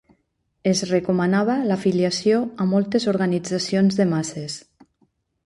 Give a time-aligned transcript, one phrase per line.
[0.69, 4.59] Es recomanava l'afiliació a moltes organitzacions de masses.